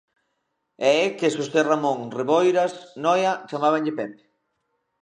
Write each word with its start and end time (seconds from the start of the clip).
E 0.87 0.89
é 1.05 1.05
que 1.17 1.25
a 1.27 1.33
Xosé 1.35 1.61
Ramón 1.71 1.99
Reboiras 2.19 2.71
Noia 3.03 3.33
chamábanlle 3.49 3.97
Pepe. 3.99 4.23